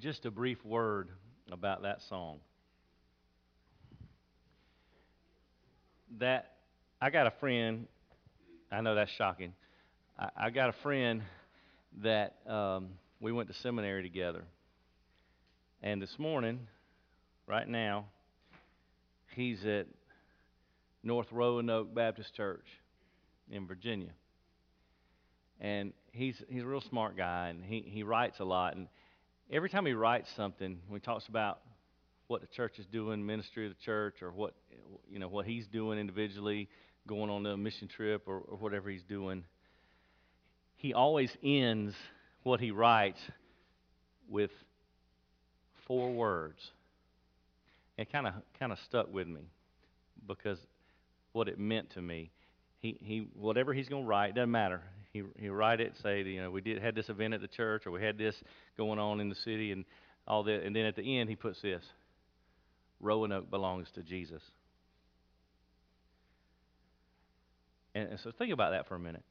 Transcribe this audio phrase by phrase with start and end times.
[0.00, 1.10] just a brief word
[1.52, 2.38] about that song.
[6.18, 6.52] That
[7.02, 7.86] I got a friend.
[8.72, 9.52] I know that's shocking.
[10.18, 11.22] I, I got a friend
[12.02, 12.88] that um,
[13.20, 14.44] we went to seminary together,
[15.82, 16.60] and this morning,
[17.46, 18.06] right now,
[19.34, 19.86] he's at
[21.02, 22.66] North Roanoke Baptist Church
[23.50, 24.12] in Virginia,
[25.60, 28.88] and he's he's a real smart guy, and he he writes a lot, and
[29.50, 31.60] every time he writes something, when he talks about
[32.28, 34.54] what the church is doing, ministry of the church, or what
[35.10, 36.68] you know what he's doing individually,
[37.06, 39.44] going on a mission trip, or, or whatever he's doing,
[40.76, 41.94] he always ends
[42.42, 43.18] what he writes
[44.28, 44.50] with
[45.86, 46.58] four words.
[47.98, 49.42] It kind of kind of stuck with me
[50.26, 50.58] because
[51.32, 52.30] what it meant to me.
[52.78, 54.82] He he whatever he's going to write doesn't matter.
[55.12, 57.86] He he write it say you know we did had this event at the church
[57.86, 58.34] or we had this
[58.76, 59.84] going on in the city and
[60.26, 61.82] all that and then at the end he puts this
[63.00, 64.42] Roanoke belongs to Jesus.
[67.94, 69.24] And, and so think about that for a minute.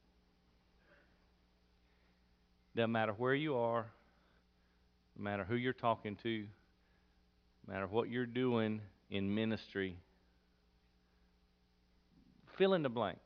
[2.76, 3.86] Doesn't matter where you are,
[5.16, 6.46] no matter who you're talking to,
[7.66, 9.96] no matter what you're doing in ministry,
[12.58, 13.18] fill in the blank.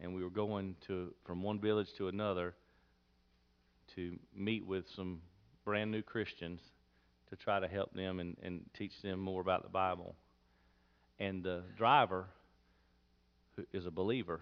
[0.00, 2.54] and we were going to from one village to another
[3.94, 5.20] to meet with some
[5.64, 6.60] brand new Christians
[7.28, 10.14] to try to help them and, and teach them more about the Bible.
[11.18, 12.26] And the driver
[13.56, 14.40] who is a believer,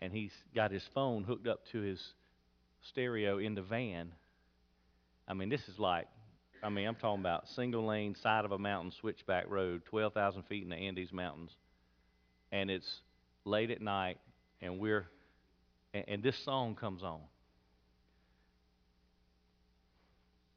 [0.00, 2.00] and he's got his phone hooked up to his
[2.82, 4.12] stereo in the van.
[5.26, 6.06] I mean, this is like
[6.62, 10.64] I mean, I'm talking about single lane, side of a mountain, switchback road, 12,000 feet
[10.64, 11.52] in the Andes Mountains.
[12.50, 13.00] And it's
[13.48, 14.18] late at night,
[14.60, 15.06] and we're,
[15.94, 17.20] and, and this song comes on.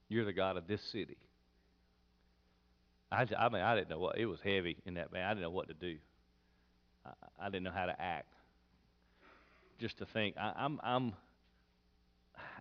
[0.10, 1.18] You're the God of this city.
[3.12, 5.26] I, I mean, I didn't know what, it was heavy in that band.
[5.26, 5.98] I didn't know what to do.
[7.06, 8.34] I, I didn't know how to act.
[9.80, 11.14] Just to think, I, I'm, I'm,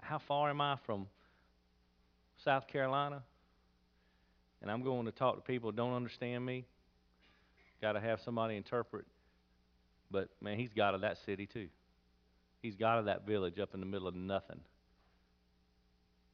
[0.03, 1.07] how far am I from
[2.45, 3.23] South Carolina?
[4.63, 6.65] and I'm going to talk to people who don't understand me,
[7.81, 9.07] got to have somebody interpret.
[10.11, 11.69] But man, he's God of that city too.
[12.63, 14.61] He's God of that village up in the middle of nothing.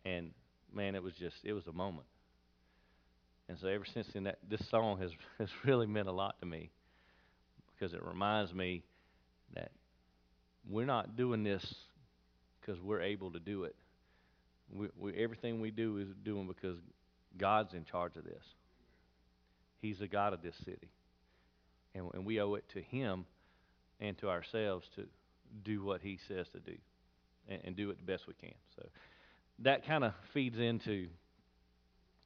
[0.05, 0.31] And
[0.73, 2.07] man, it was just it was a moment.
[3.49, 6.47] And so ever since then, that this song has has really meant a lot to
[6.47, 6.71] me
[7.75, 8.83] because it reminds me
[9.55, 9.71] that
[10.69, 11.75] we're not doing this
[12.61, 13.77] because we're able to do it.
[14.73, 16.77] We, we, everything we do is doing because
[17.37, 18.43] God's in charge of this.
[19.81, 20.91] He's the God of this city.
[21.95, 23.27] And, and we owe it to Him
[24.01, 25.07] and to ourselves to
[25.65, 26.77] do what He says to do
[27.49, 28.55] and, and do it the best we can.
[28.77, 28.87] So
[29.61, 31.09] that kind of feeds into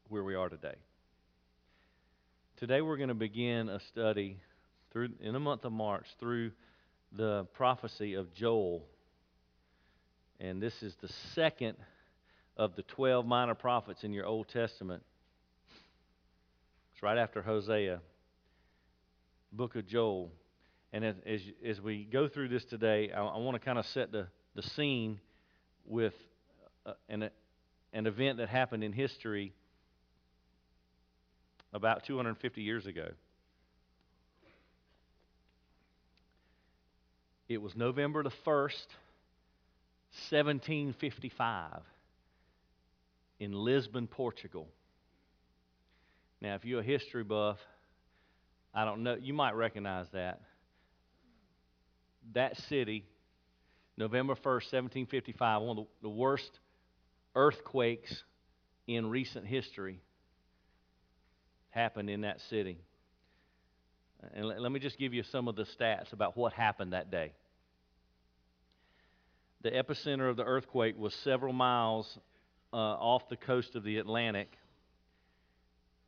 [0.08, 0.74] where we are today.
[2.56, 4.38] Today we're going to begin a study
[4.92, 6.50] through in the month of March through
[7.12, 8.84] the prophecy of Joel.
[10.38, 11.76] And this is the second
[12.56, 15.02] of the 12 minor prophets in your Old Testament.
[16.92, 18.00] It's right after Hosea,
[19.52, 20.30] book of Joel.
[20.92, 23.86] And as, as, as we go through this today, I, I want to kind of
[23.86, 25.20] set the, the scene
[25.86, 26.14] with
[26.84, 27.30] uh, an,
[27.92, 29.52] an event that happened in history
[31.72, 33.08] about 250 years ago.
[37.48, 38.86] It was November the 1st,
[40.30, 41.82] 1755,
[43.40, 44.68] in Lisbon, Portugal.
[46.40, 47.58] Now, if you're a history buff,
[48.72, 50.40] I don't know, you might recognize that.
[52.34, 53.04] That city,
[53.96, 56.50] November 1st, 1755, one of the, worst
[57.34, 58.22] earthquakes
[58.86, 60.00] in recent history
[61.70, 62.78] happened in that city.
[64.34, 67.10] And let, let me just give you some of the stats about what happened that
[67.10, 67.32] day.
[69.62, 72.18] The epicenter of the earthquake was several miles
[72.72, 74.50] uh, off the coast of the Atlantic,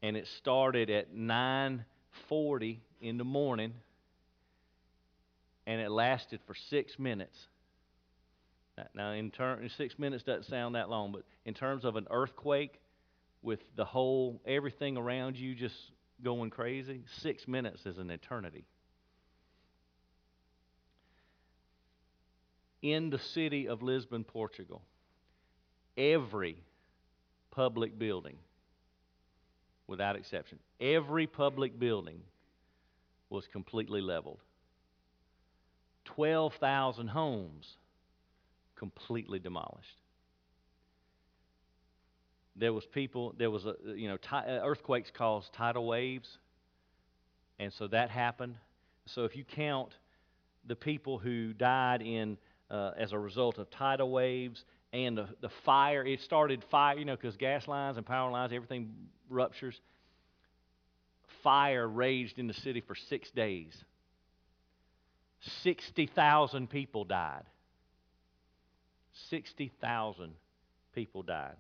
[0.03, 3.75] and it started at 9:40 in the morning,
[5.67, 7.39] and it lasted for six minutes.
[8.95, 12.81] Now, in terms, six minutes doesn't sound that long, but in terms of an earthquake,
[13.43, 15.75] with the whole everything around you just
[16.23, 18.65] going crazy, six minutes is an eternity.
[22.81, 24.83] In the city of Lisbon, Portugal,
[25.97, 26.57] every
[27.51, 28.37] public building,
[29.87, 32.21] without exception, every public building
[33.29, 34.41] was completely leveled.
[36.05, 37.77] 12,000 homes
[38.77, 40.01] completely demolished.
[42.57, 46.29] There was people there was a you know uh, earthquakes cause tidal waves
[47.59, 48.57] and so that happened.
[49.07, 49.93] So if you count
[50.67, 52.37] the people who died in
[52.71, 57.05] uh, as a result of tidal waves and the, the fire it started fire you
[57.05, 58.93] know because gas lines and power lines everything
[59.29, 59.81] ruptures
[61.43, 63.73] fire raged in the city for six days
[65.63, 67.45] 60000 people died
[69.31, 70.33] 60000
[70.95, 71.57] people died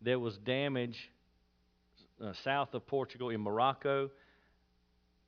[0.00, 1.10] there was damage
[2.22, 4.10] uh, south of Portugal in Morocco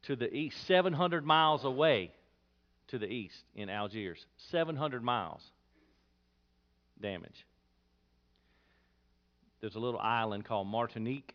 [0.03, 2.13] to the east, 700 miles away
[2.89, 4.25] to the east in Algiers.
[4.51, 5.43] 700 miles
[7.01, 7.47] damage.
[9.61, 11.35] There's a little island called Martinique,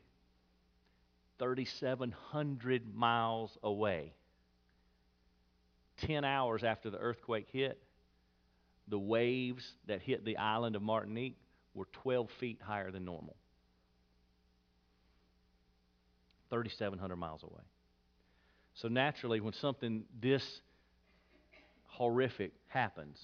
[1.39, 4.13] 3,700 miles away.
[6.01, 7.81] 10 hours after the earthquake hit,
[8.87, 11.37] the waves that hit the island of Martinique
[11.73, 13.35] were 12 feet higher than normal.
[16.49, 17.63] 3,700 miles away.
[18.75, 20.43] So naturally, when something this
[21.85, 23.17] horrific happens,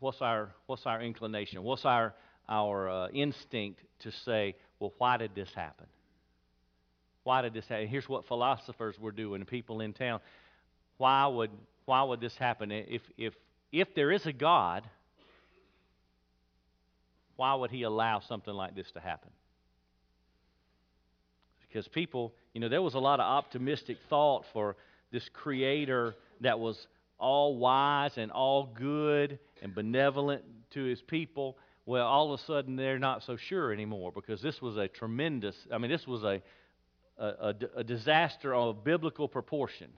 [0.00, 1.62] what's our, what's our inclination?
[1.62, 2.14] What's our,
[2.48, 5.86] our uh, instinct to say, well, why did this happen?
[7.24, 7.88] Why did this happen?
[7.88, 10.20] Here's what philosophers were doing, people in town.
[10.98, 11.50] Why would,
[11.84, 12.70] why would this happen?
[12.70, 13.34] If, if,
[13.72, 14.84] if there is a God,
[17.36, 19.30] why would he allow something like this to happen?
[21.68, 24.76] Because people, you know, there was a lot of optimistic thought for
[25.12, 26.86] this creator that was
[27.18, 31.56] all wise and all good and benevolent to his people.
[31.84, 35.54] Well, all of a sudden they're not so sure anymore because this was a tremendous,
[35.72, 36.42] I mean, this was a,
[37.18, 39.88] a, a, a disaster of biblical proportion.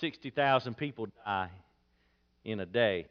[0.00, 1.50] 60,000 people die
[2.44, 3.06] in a day.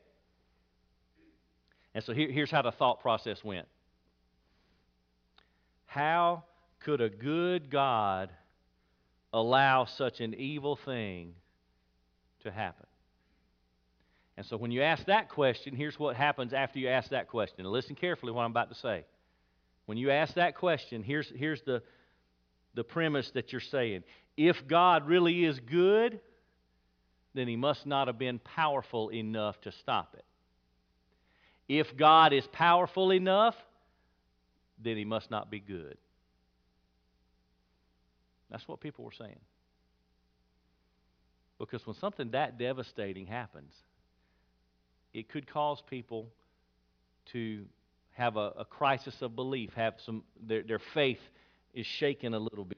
[1.93, 3.67] And so here, here's how the thought process went
[5.85, 6.43] How
[6.79, 8.29] could a good God
[9.33, 11.33] allow such an evil thing
[12.43, 12.85] to happen?
[14.37, 17.61] And so when you ask that question, here's what happens after you ask that question.
[17.61, 19.03] And listen carefully what I'm about to say.
[19.87, 21.81] When you ask that question, here's, here's the,
[22.75, 24.03] the premise that you're saying.
[24.35, 26.19] If God really is good,
[27.37, 30.25] then he must not have been powerful enough to stop it.
[31.67, 33.55] If God is powerful enough,
[34.83, 35.97] then he must not be good.
[38.49, 39.39] That's what people were saying.
[41.59, 43.73] Because when something that devastating happens,
[45.13, 46.27] it could cause people
[47.33, 47.65] to
[48.13, 51.19] have a, a crisis of belief, have some their, their faith
[51.73, 52.77] is shaken a little bit.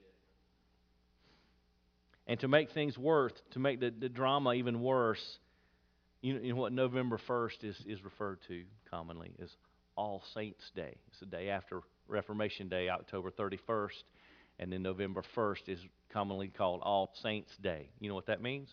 [2.30, 5.40] And to make things worse, to make the, the drama even worse,
[6.22, 9.50] you know, you know what November 1st is, is referred to commonly as
[9.96, 10.96] All Saints' Day.
[11.08, 14.04] It's the day after Reformation Day, October 31st,
[14.60, 15.80] and then November 1st is
[16.14, 17.90] commonly called All Saints' Day.
[18.00, 18.70] You know what that means?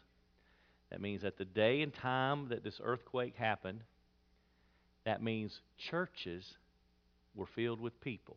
[0.90, 3.80] That means that the day and time that this earthquake happened,
[5.06, 5.58] that means
[5.90, 6.44] churches
[7.34, 8.36] were filled with people.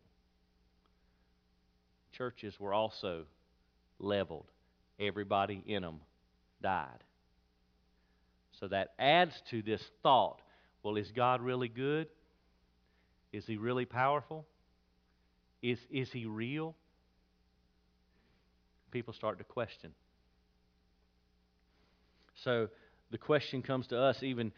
[2.16, 3.24] Churches were also
[3.98, 4.46] leveled.
[5.00, 6.00] Everybody in them
[6.62, 7.02] died.
[8.60, 10.40] So that adds to this thought
[10.82, 12.08] well, is God really good?
[13.32, 14.46] Is he really powerful?
[15.62, 16.74] Is, is he real?
[18.90, 19.92] People start to question.
[22.44, 22.68] So
[23.10, 24.52] the question comes to us even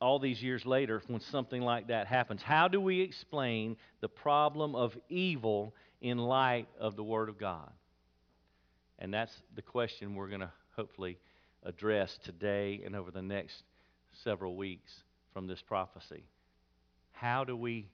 [0.00, 2.42] all these years later when something like that happens.
[2.42, 7.70] How do we explain the problem of evil in light of the Word of God?
[9.00, 11.18] And that's the question we're going to hopefully
[11.64, 13.62] address today and over the next
[14.24, 14.92] several weeks
[15.32, 16.24] from this prophecy.
[17.12, 17.88] How do we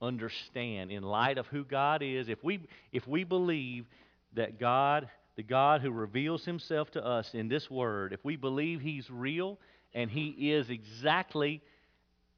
[0.00, 2.60] understand in light of who God is if we
[2.92, 3.86] if we believe
[4.34, 8.80] that God the God who reveals himself to us in this word if we believe
[8.80, 9.58] he's real
[9.94, 11.62] and he is exactly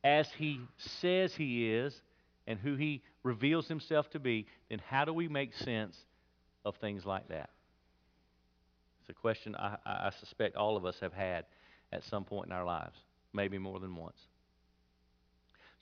[0.05, 0.61] as he
[1.01, 1.99] says he is
[2.47, 5.97] and who he reveals himself to be then how do we make sense
[6.67, 7.49] of things like that
[9.05, 11.45] it's a question I, I suspect all of us have had
[11.93, 12.97] at some point in our lives
[13.33, 14.19] maybe more than once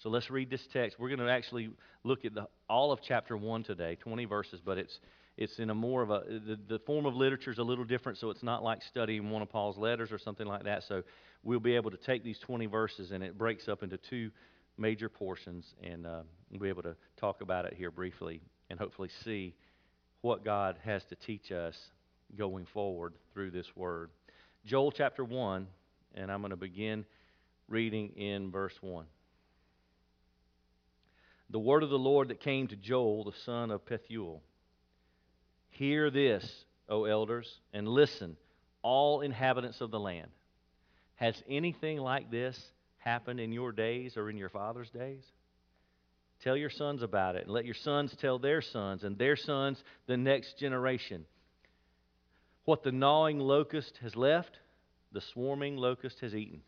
[0.02, 0.98] so let's read this text.
[0.98, 1.70] We're going to actually
[2.02, 4.98] look at the, all of chapter 1 today, 20 verses, but it's,
[5.36, 8.18] it's in a more of a, the, the form of literature is a little different,
[8.18, 10.82] so it's not like studying one of Paul's letters or something like that.
[10.88, 11.04] So
[11.44, 14.32] we'll be able to take these 20 verses and it breaks up into two
[14.76, 19.10] major portions, and uh, we'll be able to talk about it here briefly and hopefully
[19.24, 19.54] see
[20.22, 21.76] what God has to teach us
[22.36, 24.10] going forward through this word.
[24.64, 25.66] Joel chapter 1,
[26.14, 27.04] and I'm going to begin
[27.68, 29.06] reading in verse 1
[31.52, 34.40] the word of the Lord that came to Joel, the son of Pethuel.
[35.68, 38.36] Hear this, O elders, and listen,
[38.80, 40.28] all inhabitants of the land.
[41.16, 42.58] Has anything like this
[42.96, 45.22] happened in your days or in your father's days?
[46.42, 49.82] Tell your sons about it, and let your sons tell their sons, and their sons
[50.06, 51.26] the next generation.
[52.64, 54.58] What the gnawing locust has left,
[55.10, 56.62] the swarming locust has eaten.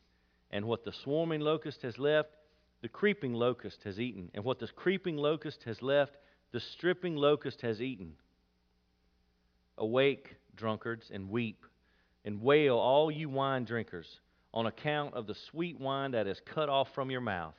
[0.50, 2.30] And what the swarming locust has left,
[2.82, 6.16] the creeping locust has eaten, and what the creeping locust has left,
[6.52, 8.12] the stripping locust has eaten.
[9.78, 11.64] Awake, drunkards, and weep,
[12.24, 14.20] and wail, all you wine drinkers,
[14.52, 17.54] on account of the sweet wine that is cut off from your mouth.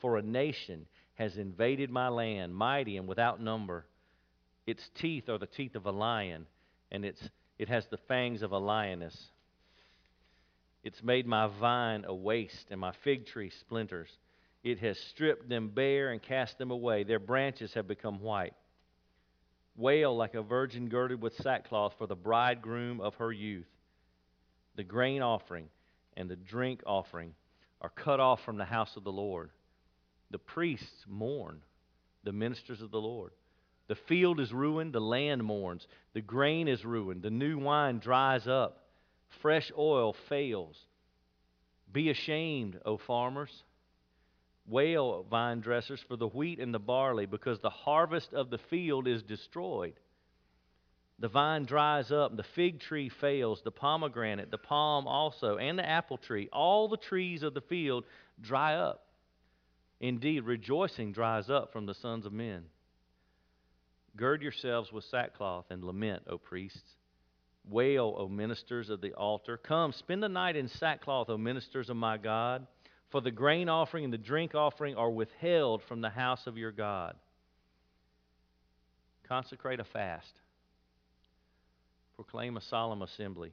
[0.00, 3.84] For a nation has invaded my land, mighty and without number.
[4.66, 6.46] Its teeth are the teeth of a lion,
[6.90, 7.20] and its,
[7.58, 9.16] it has the fangs of a lioness.
[10.82, 14.08] It's made my vine a waste and my fig tree splinters.
[14.62, 17.04] It has stripped them bare and cast them away.
[17.04, 18.54] Their branches have become white.
[19.76, 23.68] Wail like a virgin girded with sackcloth for the bridegroom of her youth.
[24.76, 25.68] The grain offering
[26.16, 27.34] and the drink offering
[27.80, 29.50] are cut off from the house of the Lord.
[30.30, 31.60] The priests mourn,
[32.24, 33.32] the ministers of the Lord.
[33.88, 35.86] The field is ruined, the land mourns.
[36.12, 38.86] The grain is ruined, the new wine dries up
[39.42, 40.76] fresh oil fails.
[41.92, 43.64] Be ashamed, O farmers.
[44.66, 49.06] Wail, vine dressers, for the wheat and the barley, because the harvest of the field
[49.06, 49.94] is destroyed.
[51.18, 55.88] The vine dries up, the fig tree fails, the pomegranate, the palm also, and the
[55.88, 56.48] apple tree.
[56.52, 58.04] All the trees of the field
[58.40, 59.06] dry up.
[60.00, 62.64] Indeed, rejoicing dries up from the sons of men.
[64.16, 66.96] Gird yourselves with sackcloth and lament, O priests.
[67.68, 69.56] Wail, O ministers of the altar.
[69.56, 72.66] Come, spend the night in sackcloth, O ministers of my God,
[73.10, 76.72] for the grain offering and the drink offering are withheld from the house of your
[76.72, 77.16] God.
[79.28, 80.32] Consecrate a fast.
[82.14, 83.52] Proclaim a solemn assembly.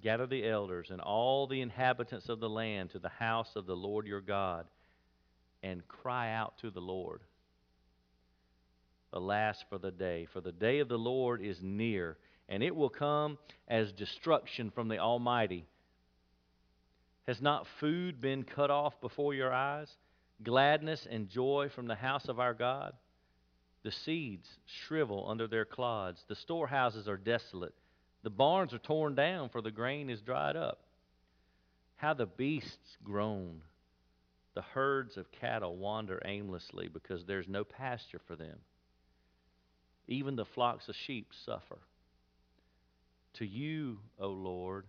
[0.00, 3.76] Gather the elders and all the inhabitants of the land to the house of the
[3.76, 4.66] Lord your God,
[5.62, 7.20] and cry out to the Lord.
[9.12, 12.16] Alas for the day, for the day of the Lord is near
[12.52, 15.64] and it will come as destruction from the Almighty.
[17.26, 19.88] Has not food been cut off before your eyes?
[20.42, 22.92] Gladness and joy from the house of our God?
[23.84, 26.24] The seeds shrivel under their clods.
[26.28, 27.74] The storehouses are desolate.
[28.22, 30.80] The barns are torn down, for the grain is dried up.
[31.96, 33.62] How the beasts groan.
[34.54, 38.58] The herds of cattle wander aimlessly because there's no pasture for them.
[40.08, 41.78] Even the flocks of sheep suffer.
[43.34, 44.86] To you, O Lord,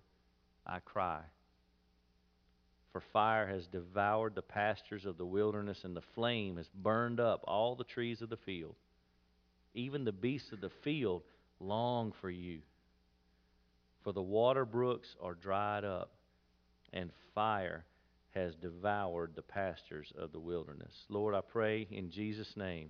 [0.66, 1.22] I cry.
[2.92, 7.44] For fire has devoured the pastures of the wilderness, and the flame has burned up
[7.48, 8.76] all the trees of the field.
[9.74, 11.24] Even the beasts of the field
[11.60, 12.60] long for you.
[14.04, 16.12] For the water brooks are dried up,
[16.92, 17.86] and fire
[18.32, 21.06] has devoured the pastures of the wilderness.
[21.10, 22.90] Lord, I pray in Jesus' name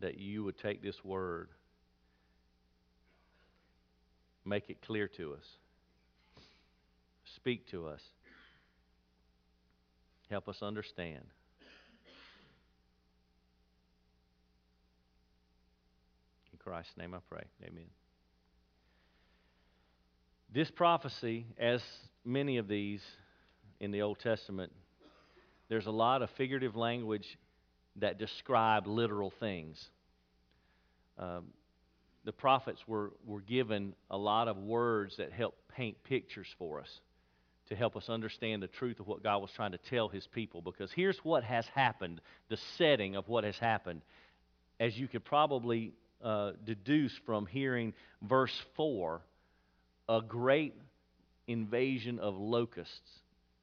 [0.00, 1.48] that you would take this word
[4.48, 5.44] make it clear to us.
[7.36, 8.00] Speak to us.
[10.30, 11.24] Help us understand.
[16.52, 17.44] In Christ's name I pray.
[17.64, 17.84] Amen.
[20.52, 21.82] This prophecy, as
[22.24, 23.02] many of these
[23.80, 24.72] in the Old Testament,
[25.68, 27.38] there's a lot of figurative language
[28.00, 29.82] that describe literal things.
[31.18, 31.46] Um,
[32.24, 36.88] the prophets were, were given a lot of words that help paint pictures for us
[37.68, 40.62] to help us understand the truth of what God was trying to tell his people.
[40.62, 44.02] Because here's what has happened the setting of what has happened.
[44.80, 49.20] As you could probably uh, deduce from hearing verse 4,
[50.08, 50.74] a great
[51.46, 53.10] invasion of locusts.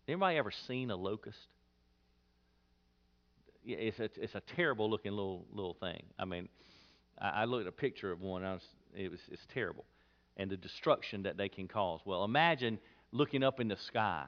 [0.07, 1.37] Anybody ever seen a locust?
[3.65, 6.03] It's a, it's a terrible looking little little thing.
[6.19, 6.49] I mean,
[7.19, 8.43] I, I looked at a picture of one.
[8.43, 8.63] I was,
[8.95, 9.85] it was it's terrible,
[10.37, 12.01] and the destruction that they can cause.
[12.05, 12.79] Well, imagine
[13.11, 14.25] looking up in the sky,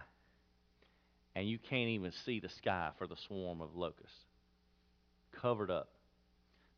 [1.36, 4.26] and you can't even see the sky for the swarm of locusts,
[5.40, 5.90] covered up.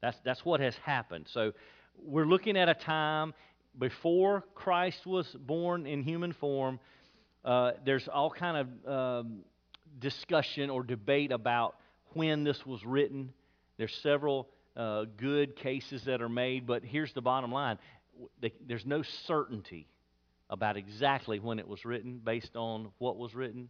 [0.01, 1.27] That's that's what has happened.
[1.31, 1.53] So
[1.97, 3.33] we're looking at a time
[3.77, 6.79] before Christ was born in human form.
[7.45, 9.39] Uh, there's all kind of um,
[9.99, 11.75] discussion or debate about
[12.13, 13.33] when this was written.
[13.77, 17.77] There's several uh, good cases that are made, but here's the bottom line
[18.67, 19.87] there's no certainty
[20.49, 23.69] about exactly when it was written based on what was written.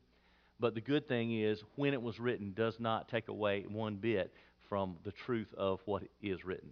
[0.59, 4.33] But the good thing is, when it was written does not take away one bit
[4.67, 6.69] from the truth of what is written.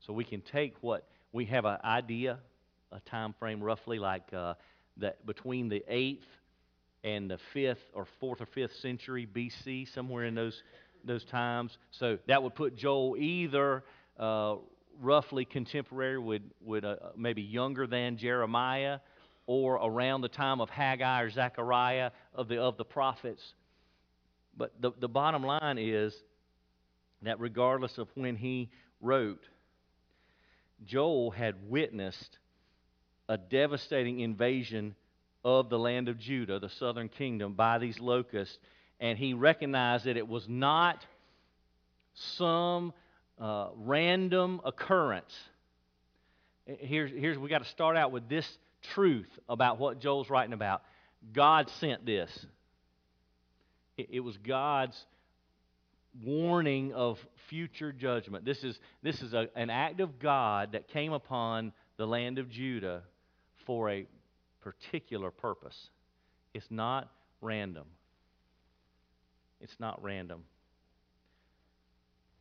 [0.00, 2.38] So we can take what we have an idea,
[2.92, 4.54] a time frame roughly like uh,
[4.98, 6.22] that between the 8th
[7.04, 10.62] and the 5th or 4th or 5th century BC, somewhere in those
[11.04, 11.76] those times.
[11.90, 13.84] So that would put Joel either
[14.18, 14.56] uh,
[15.00, 18.98] roughly contemporary with, with uh, maybe younger than Jeremiah
[19.46, 23.42] or around the time of Haggai or Zechariah of the, of the prophets.
[24.56, 26.14] But the, the bottom line is
[27.22, 29.44] that regardless of when he wrote,
[30.84, 32.38] Joel had witnessed
[33.28, 34.94] a devastating invasion
[35.44, 38.58] of the land of Judah, the southern kingdom, by these locusts
[39.00, 41.04] and he recognized that it was not
[42.14, 42.92] some
[43.38, 45.34] uh, random occurrence.
[46.66, 48.46] Here's, here's we got to start out with this
[48.94, 50.82] truth about what Joel's writing about.
[51.32, 52.46] God sent this.
[53.96, 54.96] It, it was God's
[56.24, 58.44] warning of future judgment.
[58.44, 62.48] This is, this is a, an act of God that came upon the land of
[62.48, 63.02] Judah
[63.66, 64.06] for a
[64.60, 65.90] particular purpose.
[66.54, 67.84] It's not random.
[69.60, 70.44] It's not random.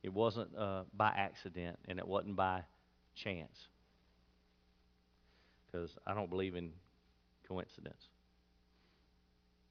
[0.03, 2.61] It wasn't uh, by accident, and it wasn't by
[3.15, 3.67] chance.
[5.65, 6.71] Because I don't believe in
[7.47, 8.01] coincidence.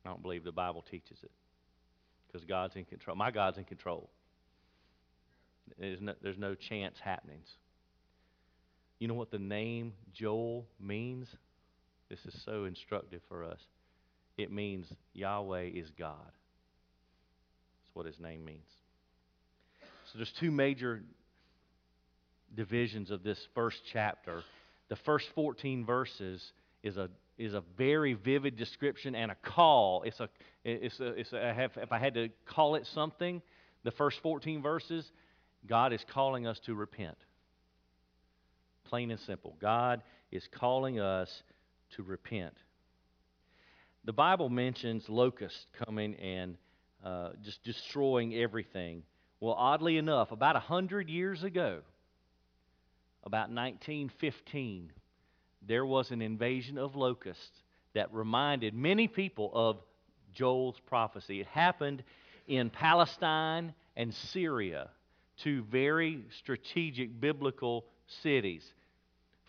[0.04, 1.30] I don't believe the Bible teaches it.
[2.26, 3.16] Because God's in control.
[3.16, 4.11] My God's in control.
[5.78, 7.48] There's no, there's no chance happenings.
[8.98, 11.28] You know what the name Joel means?
[12.09, 13.61] This is so instructive for us.
[14.37, 16.32] It means Yahweh is God
[17.96, 18.68] what his name means.
[20.12, 21.02] So there's two major
[22.54, 24.42] divisions of this first chapter.
[24.88, 30.02] The first 14 verses is a is a very vivid description and a call.
[30.04, 30.28] It's a
[30.64, 33.42] it's a, it's a I have, if I had to call it something,
[33.85, 35.11] the first 14 verses,
[35.66, 37.16] God is calling us to repent.
[38.85, 39.56] Plain and simple.
[39.61, 41.28] God is calling us
[41.96, 42.54] to repent.
[44.04, 46.56] The Bible mentions locusts coming and
[47.04, 49.02] uh, just destroying everything.
[49.40, 51.80] Well, oddly enough, about a hundred years ago,
[53.24, 54.92] about 1915,
[55.66, 57.62] there was an invasion of locusts
[57.94, 59.78] that reminded many people of
[60.32, 61.40] Joel's prophecy.
[61.40, 62.02] It happened
[62.46, 64.90] in Palestine and Syria,
[65.42, 67.85] two very strategic biblical
[68.22, 68.62] cities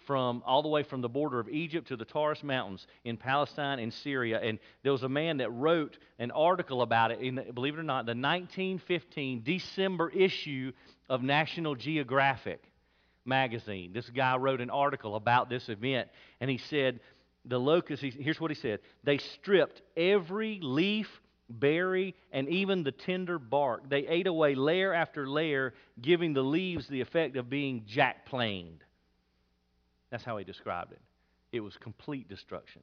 [0.07, 3.77] from all the way from the border of Egypt to the Taurus Mountains in Palestine
[3.77, 4.39] and Syria.
[4.41, 7.83] And there was a man that wrote an article about it in, believe it or
[7.83, 10.71] not, the 1915 December issue
[11.09, 12.63] of National Geographic
[13.25, 13.91] magazine.
[13.93, 16.07] This guy wrote an article about this event,
[16.39, 17.01] and he said,
[17.43, 21.07] the locusts, here's what he said they stripped every leaf,
[21.49, 23.89] berry, and even the tender bark.
[23.89, 28.83] They ate away layer after layer, giving the leaves the effect of being jackplaned.
[30.09, 31.01] That's how he described it.
[31.51, 32.81] It was complete destruction.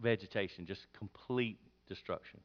[0.00, 1.58] Vegetation, just complete
[1.88, 2.40] destruction.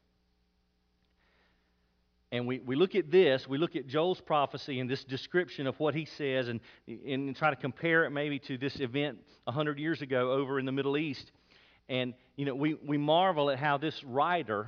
[2.31, 5.79] And we, we look at this, we look at Joel's prophecy and this description of
[5.79, 10.01] what he says, and, and try to compare it maybe to this event 100 years
[10.01, 11.31] ago over in the Middle East.
[11.87, 14.67] And, you know, we, we marvel at how this writer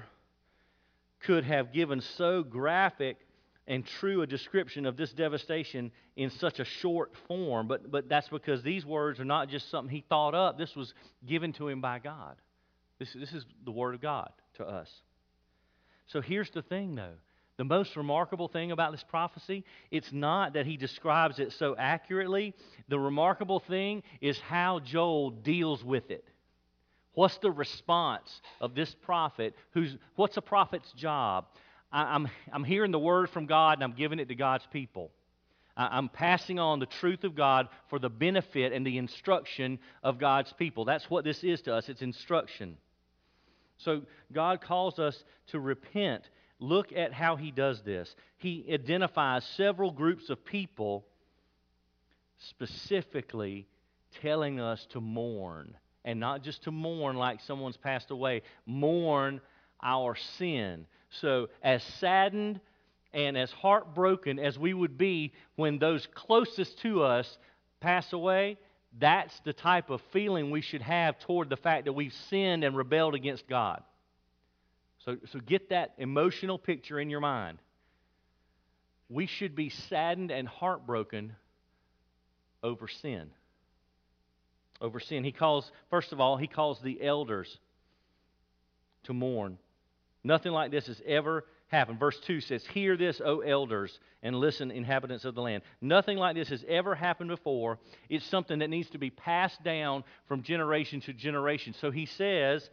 [1.20, 3.18] could have given so graphic
[3.70, 7.68] and true a description of this devastation in such a short form.
[7.68, 10.94] But, but that's because these words are not just something he thought up, this was
[11.26, 12.36] given to him by God.
[12.98, 14.90] This, this is the Word of God to us.
[16.08, 17.14] So here's the thing, though.
[17.58, 22.56] The most remarkable thing about this prophecy, it's not that he describes it so accurately.
[22.88, 26.26] The remarkable thing is how Joel deals with it.
[27.14, 29.56] What's the response of this prophet?
[29.72, 31.46] Who's, what's a prophet's job?
[31.92, 34.68] I, am I'm, I'm hearing the word from God and I'm giving it to God's
[34.72, 35.12] people.
[35.78, 40.52] I'm passing on the truth of God for the benefit and the instruction of God's
[40.54, 40.84] people.
[40.84, 42.78] That's what this is to us it's instruction.
[43.78, 44.02] So
[44.34, 48.14] God calls us to repent Look at how he does this.
[48.38, 51.06] He identifies several groups of people,
[52.38, 53.66] specifically
[54.22, 55.78] telling us to mourn.
[56.04, 59.40] And not just to mourn like someone's passed away, mourn
[59.82, 60.86] our sin.
[61.10, 62.60] So, as saddened
[63.14, 67.38] and as heartbroken as we would be when those closest to us
[67.80, 68.58] pass away,
[68.98, 72.76] that's the type of feeling we should have toward the fact that we've sinned and
[72.76, 73.84] rebelled against God.
[75.06, 77.60] So, so get that emotional picture in your mind.
[79.10, 81.36] We should be saddened and heartbroken
[82.62, 83.30] over sin.
[84.82, 85.24] Over sin.
[85.24, 87.58] He calls, first of all, he calls the elders
[89.04, 89.58] to mourn.
[90.24, 92.00] Nothing like this has ever happened.
[92.00, 95.64] Verse 2 says, Hear this, O elders, and listen, inhabitants of the land.
[95.82, 97.80] Nothing like this has ever happened before.
[98.10, 101.74] It's something that needs to be passed down from generation to generation.
[101.80, 102.70] So he says,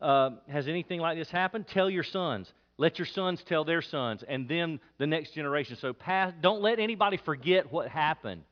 [0.00, 1.66] uh, has anything like this happened?
[1.68, 2.52] Tell your sons.
[2.78, 5.76] Let your sons tell their sons, and then the next generation.
[5.80, 8.42] So pass, don't let anybody forget what happened,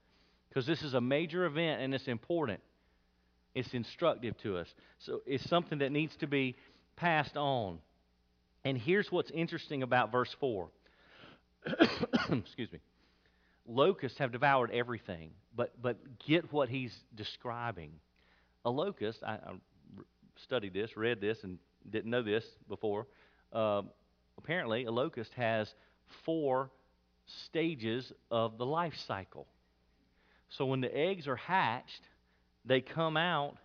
[0.48, 2.60] because this is a major event and it's important.
[3.54, 4.74] It's instructive to us.
[4.98, 6.56] So it's something that needs to be
[6.96, 7.78] passed on.
[8.64, 10.68] And here's what's interesting about verse 4.
[12.30, 12.80] Excuse me.
[13.66, 15.96] Locusts have devoured everything, but, but
[16.26, 17.92] get what he's describing.
[18.64, 19.52] A locust, I, I
[20.42, 23.06] studied this, read this, and didn't know this before.
[23.52, 23.82] Uh,
[24.38, 25.72] apparently, a locust has
[26.24, 26.70] four
[27.46, 29.46] stages of the life cycle.
[30.50, 32.02] So when the eggs are hatched,
[32.64, 33.56] they come out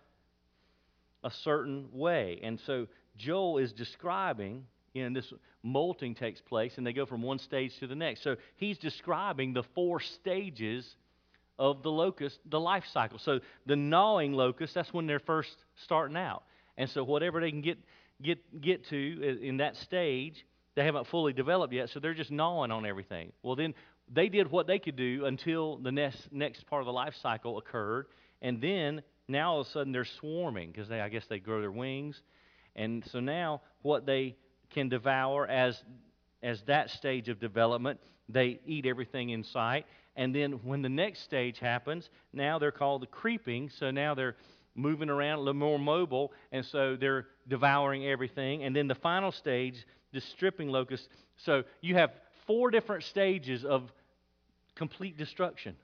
[1.22, 2.40] a certain way.
[2.42, 2.86] And so
[3.16, 7.86] Joel is describing, know, this molting takes place, and they go from one stage to
[7.86, 8.22] the next.
[8.22, 10.96] So he's describing the four stages
[11.58, 13.18] of the locust, the life cycle.
[13.18, 16.42] So the gnawing locust, that's when they're first starting out.
[16.76, 17.78] And so whatever they can get
[18.22, 22.70] get get to in that stage, they haven't fully developed yet, so they're just gnawing
[22.70, 23.32] on everything.
[23.42, 23.74] Well, then
[24.12, 27.58] they did what they could do until the next next part of the life cycle
[27.58, 28.06] occurred,
[28.40, 31.60] and then now all of a sudden they're swarming because they I guess they grow
[31.60, 32.20] their wings,
[32.74, 34.36] and so now what they
[34.70, 35.82] can devour as
[36.42, 39.86] as that stage of development, they eat everything in sight.
[40.16, 43.70] And then when the next stage happens, now they're called the creeping.
[43.70, 44.36] So now they're
[44.74, 48.64] moving around, a little more mobile, and so they're devouring everything.
[48.64, 51.08] And then the final stage, the stripping locust.
[51.36, 52.10] So you have
[52.46, 53.92] four different stages of
[54.74, 55.76] complete destruction.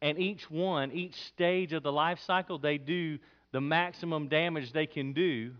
[0.00, 3.18] And each one, each stage of the life cycle, they do
[3.52, 5.52] the maximum damage they can do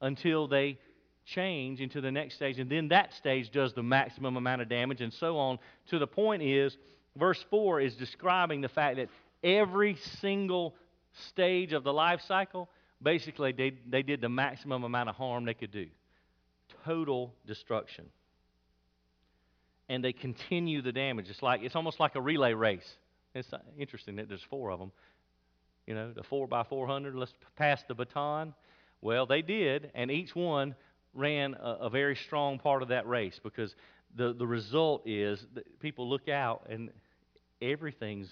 [0.00, 0.78] until they
[1.24, 2.58] change into the next stage.
[2.58, 5.58] And then that stage does the maximum amount of damage, and so on.
[5.88, 6.76] To the point is,
[7.16, 9.08] verse 4 is describing the fact that
[9.42, 10.74] every single
[11.28, 12.68] stage of the life cycle,
[13.02, 15.86] basically they, they did the maximum amount of harm they could do.
[16.84, 18.06] Total destruction.
[19.88, 21.28] And they continue the damage.
[21.28, 22.88] It's like it's almost like a relay race.
[23.34, 24.92] It's interesting that there's four of them.
[25.86, 27.14] You know, the four by four hundred.
[27.14, 28.54] Let's pass the baton.
[29.02, 30.74] Well, they did, and each one
[31.14, 33.74] ran a, a very strong part of that race because
[34.16, 36.90] the the result is that people look out and
[37.62, 38.30] everything's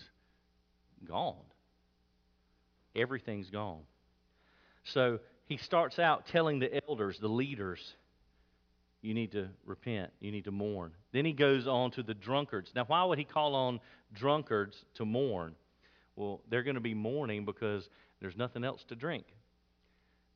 [1.06, 1.36] gone
[2.94, 3.82] everything's gone.
[4.84, 7.94] So he starts out telling the elders, the leaders,
[9.00, 10.92] you need to repent, you need to mourn.
[11.12, 12.72] Then he goes on to the drunkards.
[12.74, 13.80] Now, why would he call on
[14.12, 15.54] drunkards to mourn?
[16.16, 17.88] Well, they're going to be mourning because
[18.20, 19.24] there's nothing else to drink.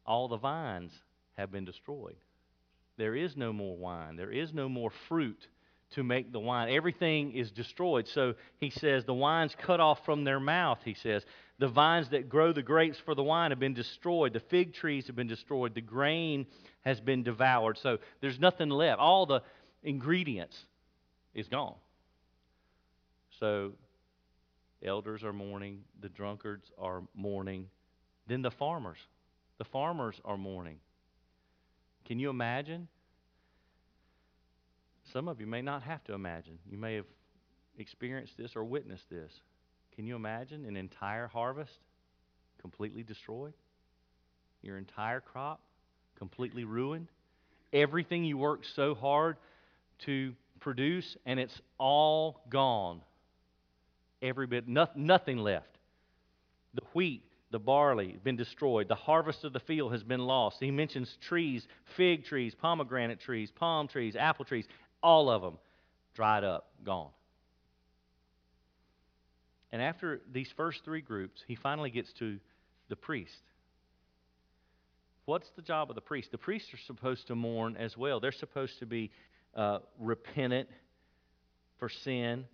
[0.04, 0.92] All the vines
[1.36, 2.16] have been destroyed.
[2.96, 5.48] There is no more wine, there is no more fruit
[5.90, 6.68] to make the wine.
[6.70, 8.08] Everything is destroyed.
[8.08, 11.24] So he says, the wine's cut off from their mouth, he says.
[11.58, 14.32] The vines that grow the grapes for the wine have been destroyed.
[14.32, 15.74] The fig trees have been destroyed.
[15.74, 16.46] The grain
[16.80, 17.78] has been devoured.
[17.78, 18.98] So there's nothing left.
[18.98, 19.42] All the
[19.82, 20.56] ingredients
[21.34, 21.76] is gone.
[23.38, 23.72] So
[24.84, 27.68] elders are mourning, the drunkards are mourning.
[28.26, 28.98] Then the farmers,
[29.58, 30.78] The farmers are mourning.
[32.06, 32.88] Can you imagine?
[35.12, 36.58] Some of you may not have to imagine.
[36.70, 37.06] You may have
[37.78, 39.32] experienced this or witnessed this.
[39.94, 41.78] Can you imagine an entire harvest
[42.60, 43.54] completely destroyed?
[44.62, 45.60] Your entire crop
[46.18, 47.08] completely ruined?
[47.72, 49.36] Everything you worked so hard
[50.00, 53.00] to produce, and it's all gone.
[54.22, 55.78] Every bit, no, nothing left.
[56.74, 57.22] The wheat,
[57.56, 58.86] the barley, been destroyed.
[58.86, 60.58] The harvest of the field has been lost.
[60.60, 61.66] He mentions trees,
[61.96, 64.66] fig trees, pomegranate trees, palm trees, apple trees,
[65.02, 65.56] all of them
[66.14, 67.08] dried up, gone.
[69.72, 72.38] And after these first three groups, he finally gets to
[72.90, 73.32] the priest.
[75.24, 76.32] What's the job of the priest?
[76.32, 78.20] The priests are supposed to mourn as well.
[78.20, 79.10] They're supposed to be
[79.54, 80.68] uh, repentant
[81.78, 82.44] for sin,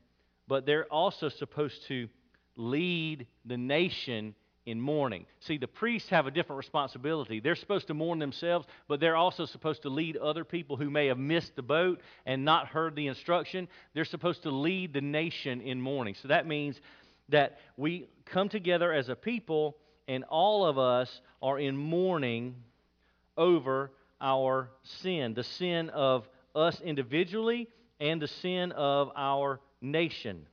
[0.47, 2.09] but they're also supposed to
[2.55, 5.27] lead the nation in mourning.
[5.41, 7.41] See, the priests have a different responsibility.
[7.41, 11.07] They're supposed to mourn themselves, but they're also supposed to lead other people who may
[11.07, 13.69] have missed the boat and not heard the instruction.
[13.95, 16.15] They're supposed to lead the nation in mourning.
[16.21, 16.81] So that means
[17.31, 19.77] that we come together as a people
[20.09, 22.57] and all of us are in mourning
[23.37, 24.71] over our
[25.01, 30.47] sin the sin of us individually and the sin of our nation,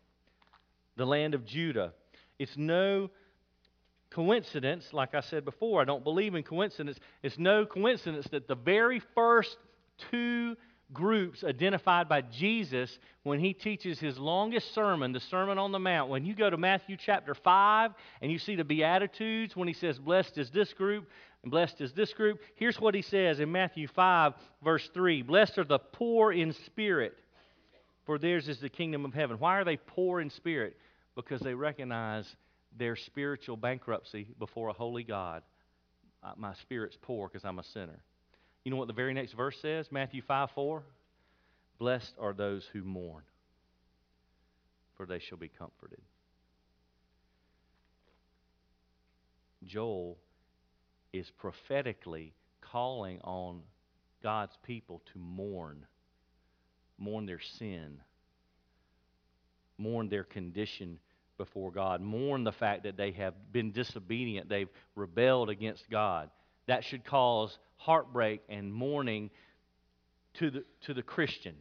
[0.97, 1.93] the land of Judah.
[2.39, 3.09] It's no
[4.11, 6.97] coincidence, like I said before, I don't believe in coincidence.
[7.23, 9.57] It's no coincidence that the very first
[10.11, 10.55] two
[10.91, 16.09] groups identified by Jesus when he teaches his longest sermon, the Sermon on the Mount.
[16.09, 17.91] When you go to Matthew chapter 5
[18.21, 21.07] and you see the Beatitudes, when he says, Blessed is this group
[21.43, 25.57] and blessed is this group, here's what he says in Matthew 5, verse 3 Blessed
[25.59, 27.17] are the poor in spirit,
[28.05, 29.37] for theirs is the kingdom of heaven.
[29.37, 30.75] Why are they poor in spirit?
[31.15, 32.25] Because they recognize
[32.77, 35.43] their spiritual bankruptcy before a holy God.
[36.38, 38.01] My spirit's poor because I'm a sinner.
[38.63, 39.88] You know what the very next verse says?
[39.91, 40.84] Matthew 5 4.
[41.79, 43.23] Blessed are those who mourn,
[44.97, 46.01] for they shall be comforted.
[49.63, 50.17] Joel
[51.13, 53.62] is prophetically calling on
[54.21, 55.86] God's people to mourn,
[56.97, 57.99] mourn their sin,
[59.77, 60.99] mourn their condition
[61.39, 66.30] before God, mourn the fact that they have been disobedient, they've rebelled against God.
[66.67, 69.32] That should cause heartbreak and mourning
[70.36, 71.56] to the, to the Christian.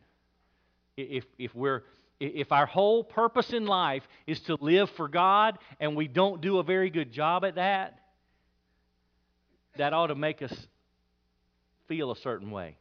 [0.99, 1.85] If, if, we're,
[2.21, 6.59] if our whole purpose in life is to live for God and we don't do
[6.59, 8.01] a very good job at that,
[9.77, 10.53] that ought to make us
[11.87, 12.77] feel a certain way.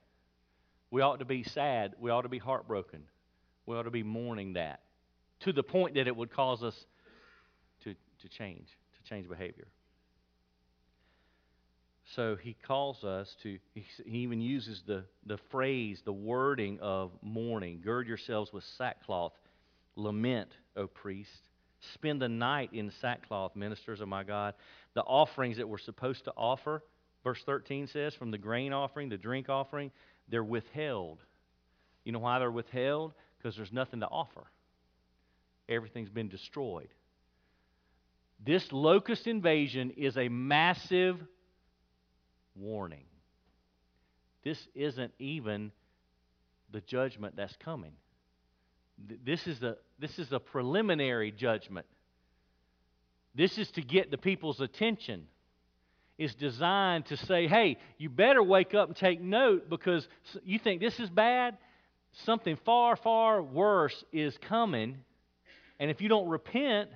[0.90, 1.94] We ought to be sad.
[2.00, 3.04] We ought to be heartbroken.
[3.68, 4.82] We ought to be mourning that
[5.42, 6.76] to the point that it would cause us
[7.84, 9.68] to, to change, to change behavior.
[12.16, 17.82] So he calls us to, he even uses the, the phrase, the wording of mourning.
[17.84, 19.34] Gird yourselves with sackcloth.
[19.96, 21.30] Lament, O priest.
[21.94, 24.54] Spend the night in sackcloth, ministers of my God.
[24.94, 26.82] The offerings that we're supposed to offer,
[27.24, 29.92] verse 13 says, from the grain offering, the drink offering,
[30.30, 31.20] they're withheld.
[32.04, 33.14] You know why they're withheld?
[33.38, 34.48] Because there's nothing to offer
[35.70, 36.90] everything's been destroyed.
[38.46, 41.20] This locust invasion is a massive
[42.56, 43.06] warning.
[44.44, 45.72] This isn't even
[46.72, 47.94] the judgment that's coming.
[49.24, 51.86] This is a, this is a preliminary judgment.
[53.36, 55.28] This is to get the people's attention.
[56.18, 60.08] It's designed to say, hey, you better wake up and take note because
[60.44, 61.58] you think this is bad.
[62.26, 64.98] Something far, far worse is coming
[65.80, 66.90] and if you don't repent,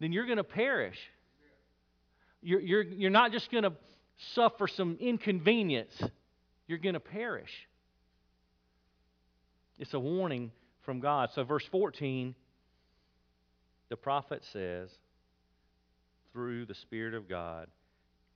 [0.00, 0.98] then you're going to perish.
[2.42, 3.72] You're, you're, you're not just going to
[4.34, 6.00] suffer some inconvenience,
[6.66, 7.52] you're going to perish.
[9.78, 10.50] It's a warning
[10.84, 11.30] from God.
[11.34, 12.34] So, verse 14,
[13.88, 14.90] the prophet says,
[16.32, 17.68] through the Spirit of God,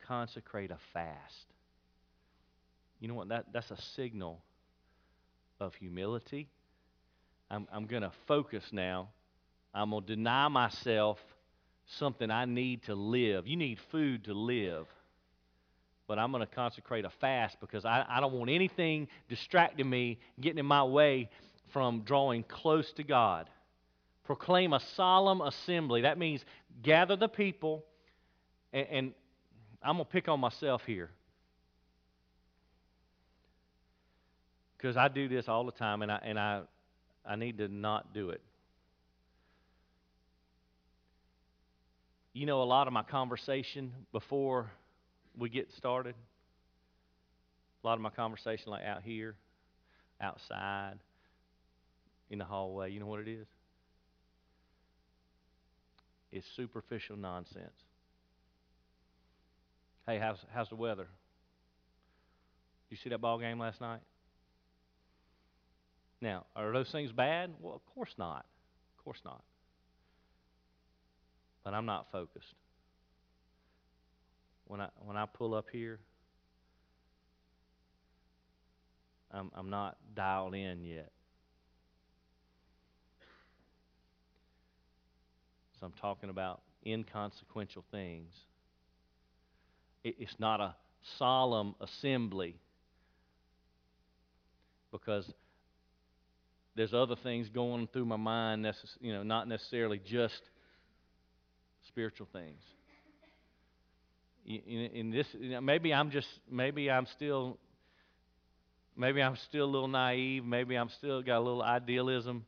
[0.07, 1.47] consecrate a fast.
[3.01, 3.29] You know what?
[3.29, 4.41] That, that's a signal
[5.59, 6.49] of humility
[7.53, 9.11] I'm, I'm going to focus now.
[9.75, 11.19] I'm going to deny myself
[11.99, 13.47] something I need to live.
[13.47, 14.87] You need food to live.
[16.09, 20.19] But I'm going to consecrate a fast because I, I don't want anything distracting me,
[20.41, 21.29] getting in my way
[21.75, 23.51] from drawing close to God.
[24.25, 26.03] Proclaim a solemn assembly.
[26.03, 26.43] That means
[26.83, 27.85] gather the people,
[28.73, 29.12] and, and
[29.83, 31.11] I'm going to pick on myself here.
[34.79, 36.62] Because I do this all the time, and I, and I
[37.25, 38.41] I need to not do it.
[42.33, 44.71] You know, a lot of my conversation before
[45.37, 46.15] we get started,
[47.83, 49.35] a lot of my conversation, like out here,
[50.21, 50.99] outside,
[52.31, 53.47] in the hallway, you know what it is?
[56.33, 57.85] It's superficial nonsense.
[60.07, 61.07] Hey, how's how's the weather?
[62.89, 64.01] You see that ball game last night?
[66.23, 67.51] Now, are those things bad?
[67.61, 68.47] Well, of course not.
[68.97, 69.43] Of course not.
[71.65, 72.55] But I'm not focused.
[74.69, 75.99] When I when I pull up here,
[79.33, 81.11] I'm I'm not dialed in yet.
[85.81, 88.33] So I'm talking about inconsequential things.
[90.05, 90.77] It, it's not a
[91.19, 92.61] solemn assembly
[94.93, 95.33] because
[96.75, 100.41] there's other things going through my mind, necess- you know, not necessarily just
[101.89, 102.61] spiritual things.
[104.47, 107.59] In, in this, you know, maybe I'm just, maybe I'm still,
[108.97, 110.45] maybe I'm still a little naive.
[110.45, 112.45] Maybe I'm still got a little idealism.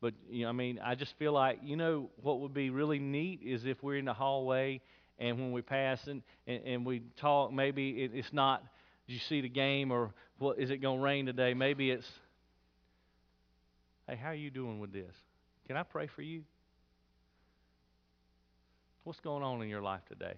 [0.00, 2.98] But you know, I mean, I just feel like you know what would be really
[2.98, 4.80] neat is if we're in the hallway
[5.18, 8.62] and when we pass and, and, and we talk, maybe it, it's not.
[9.06, 10.58] You see the game or what?
[10.58, 11.54] Is it going to rain today?
[11.54, 12.06] Maybe it's.
[14.12, 15.14] Hey, how are you doing with this?
[15.66, 16.42] Can I pray for you?
[19.04, 20.34] What's going on in your life today?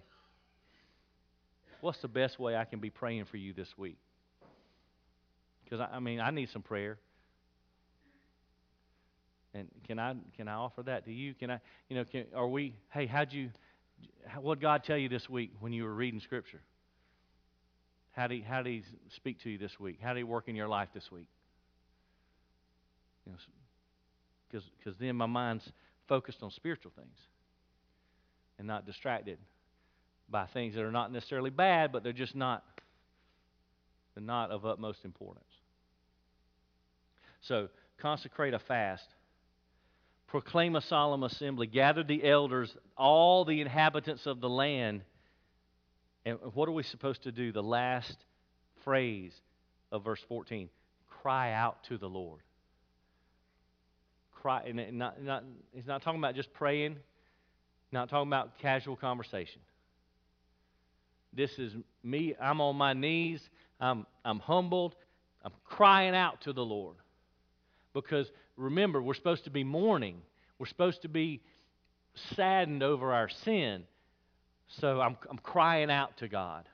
[1.81, 3.97] What's the best way I can be praying for you this week?
[5.65, 6.99] Because I, I mean, I need some prayer.
[9.53, 11.33] And can I can I offer that to you?
[11.33, 11.59] Can I
[11.89, 13.49] you know can, are we hey how'd you
[14.39, 16.61] what God tell you this week when you were reading Scripture?
[18.13, 18.83] How did he, how did he
[19.13, 19.99] speak to you this week?
[20.01, 21.27] How did he work in your life this week?
[23.25, 23.37] You know,
[24.77, 25.69] because then my mind's
[26.07, 27.17] focused on spiritual things
[28.57, 29.37] and not distracted
[30.29, 32.63] by things that are not necessarily bad, but they're just not
[34.13, 35.43] they're not of utmost importance.
[37.41, 39.05] So consecrate a fast
[40.27, 45.01] proclaim a solemn assembly, gather the elders, all the inhabitants of the land.
[46.25, 47.53] And what are we supposed to do?
[47.53, 48.17] The last
[48.83, 49.31] phrase
[49.93, 50.69] of verse 14
[51.21, 52.41] cry out to the Lord.
[54.45, 56.97] And not, not, he's not talking about just praying,
[57.91, 59.61] not talking about casual conversation.
[61.33, 62.35] This is me.
[62.41, 63.41] I'm on my knees.
[63.79, 64.95] I'm, I'm humbled.
[65.43, 66.95] I'm crying out to the Lord.
[67.93, 70.21] Because remember, we're supposed to be mourning.
[70.59, 71.41] We're supposed to be
[72.35, 73.83] saddened over our sin.
[74.79, 76.67] So I'm, I'm crying out to God.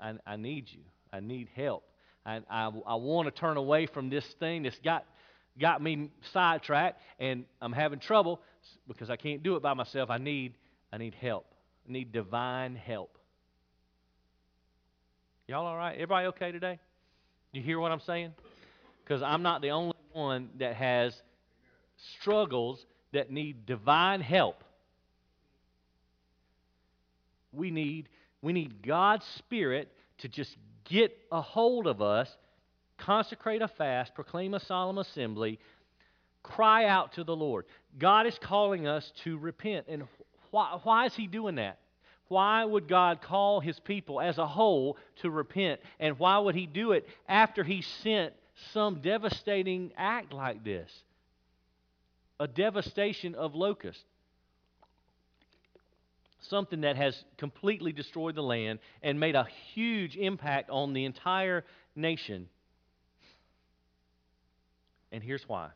[0.00, 0.82] I, I need you.
[1.12, 1.84] I need help.
[2.24, 5.06] I, I, I want to turn away from this thing that's got,
[5.58, 8.40] got me sidetracked, and I'm having trouble
[8.88, 10.10] because I can't do it by myself.
[10.10, 10.54] I need,
[10.92, 11.46] I need help.
[11.88, 13.16] I need divine help.
[15.46, 15.94] Y'all all right?
[15.94, 16.78] Everybody okay today?
[17.52, 18.32] You hear what I'm saying?
[19.02, 21.20] Because I'm not the only one that has
[22.20, 24.62] struggles that need divine help.
[27.52, 28.08] We need,
[28.42, 32.28] we need God's Spirit to just get a hold of us,
[33.00, 35.58] consecrate a fast, proclaim a solemn assembly,
[36.42, 37.66] cry out to the Lord.
[37.98, 39.86] God is calling us to repent.
[39.88, 40.04] And
[40.50, 41.78] why, why is He doing that?
[42.28, 45.80] Why would God call His people as a whole to repent?
[45.98, 48.32] And why would He do it after He sent
[48.72, 50.90] some devastating act like this?
[52.40, 54.02] a devastation of locusts.
[56.40, 61.64] Something that has completely destroyed the land and made a huge impact on the entire
[61.94, 62.48] nation.
[65.12, 65.68] And here's why.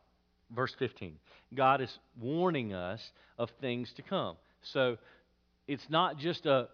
[0.54, 1.16] Verse 15
[1.54, 3.00] God is warning us
[3.38, 4.36] of things to come.
[4.62, 4.96] So
[5.66, 6.68] it's not just a,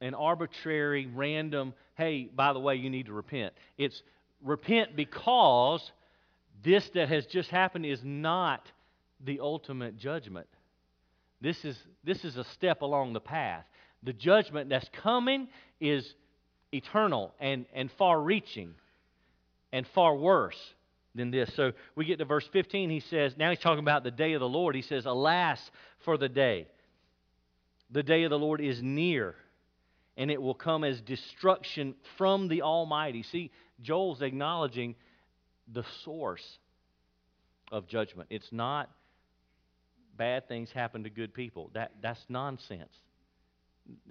[0.00, 3.54] an arbitrary, random, hey, by the way, you need to repent.
[3.76, 4.02] It's
[4.42, 5.90] repent because
[6.64, 8.66] this that has just happened is not
[9.24, 10.46] the ultimate judgment.
[11.40, 13.64] This is, this is a step along the path.
[14.02, 15.48] The judgment that's coming
[15.80, 16.14] is
[16.72, 18.74] eternal and, and far reaching
[19.72, 20.58] and far worse
[21.14, 21.50] than this.
[21.54, 22.90] So we get to verse 15.
[22.90, 24.74] He says, now he's talking about the day of the Lord.
[24.74, 25.58] He says, Alas
[26.04, 26.66] for the day.
[27.90, 29.34] The day of the Lord is near,
[30.16, 33.22] and it will come as destruction from the Almighty.
[33.22, 33.50] See,
[33.80, 34.94] Joel's acknowledging
[35.72, 36.58] the source
[37.72, 38.28] of judgment.
[38.30, 38.90] It's not
[40.16, 41.70] bad things happen to good people.
[41.74, 42.92] That, that's nonsense.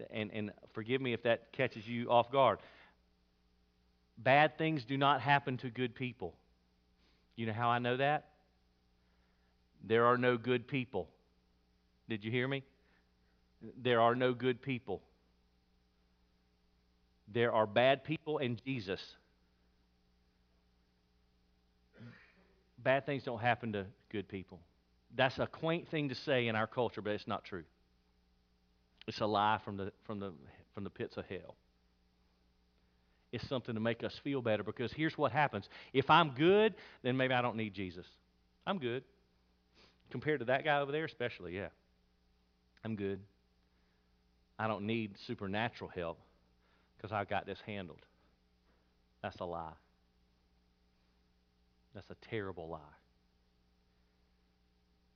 [0.10, 2.60] And, and forgive me if that catches you off guard.
[4.18, 6.34] Bad things do not happen to good people.
[7.38, 8.26] You know how I know that?
[9.82, 11.08] There are no good people.
[12.10, 12.64] Did you hear me?
[13.82, 15.02] There are no good people.
[17.28, 19.02] there are bad people and Jesus.
[22.80, 24.60] Bad things don't happen to good people.
[25.16, 27.64] That's a quaint thing to say in our culture, but it's not true.
[29.08, 30.32] It's a lie from the, from the,
[30.74, 31.56] from the pits of hell.
[33.32, 35.68] It's something to make us feel better because here's what happens.
[35.94, 38.06] If I'm good, then maybe I don't need Jesus.
[38.66, 39.04] I'm good.
[40.10, 41.68] Compared to that guy over there, especially, yeah.
[42.86, 43.20] I'm good.
[44.58, 46.20] I don't need supernatural help
[46.96, 48.06] because I've got this handled.
[49.22, 49.74] That's a lie.
[51.94, 52.80] That's a terrible lie.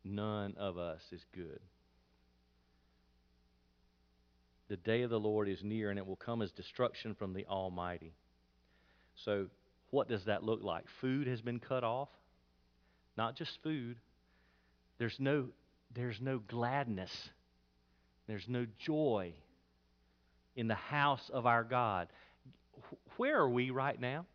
[0.04, 1.60] None of us is good.
[4.72, 7.46] The day of the Lord is near, and it will come as destruction from the
[7.46, 8.14] Almighty.
[9.18, 9.48] So,
[9.90, 10.86] what does that look like?
[11.02, 12.08] Food has been cut off.
[13.18, 13.98] Not just food.
[14.98, 15.50] There's no,
[15.94, 17.12] there's no gladness.
[18.28, 19.34] There's no joy
[20.56, 22.08] in the house of our God.
[23.18, 24.26] Where are we right now?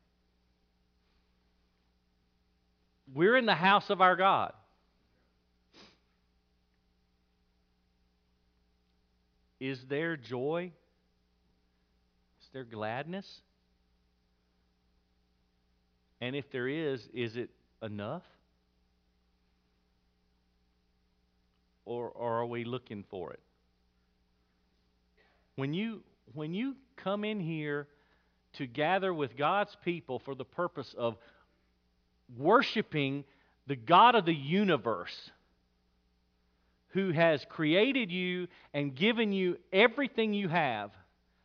[3.14, 4.52] We're in the house of our God.
[9.60, 10.72] Is there joy?
[12.40, 13.26] Is there gladness?
[16.20, 17.50] And if there is, is it
[17.82, 18.22] enough?
[21.84, 23.40] Or, or are we looking for it?
[25.56, 26.02] When you,
[26.34, 27.86] when you come in here
[28.54, 31.16] to gather with God's people for the purpose of
[32.36, 33.24] worshiping
[33.66, 35.30] the God of the universe,
[36.96, 40.90] who has created you and given you everything you have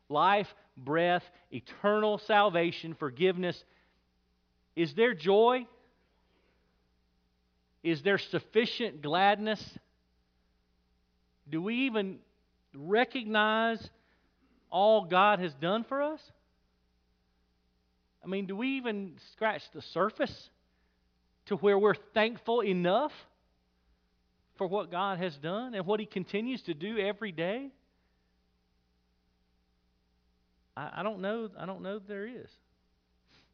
[0.08, 0.47] life,
[0.78, 3.62] breath, eternal salvation, forgiveness.
[4.78, 5.68] Is there joy?
[7.84, 9.62] Is there sufficient gladness?
[11.49, 12.20] Do we even
[12.74, 13.89] recognize
[14.70, 16.22] all God has done for us?
[18.24, 20.49] I mean, do we even scratch the surface
[21.47, 23.12] to where we're thankful enough
[24.62, 27.72] for what God has done and what He continues to do every day?
[30.78, 31.49] I, I don't know.
[31.57, 32.47] I don't know there is.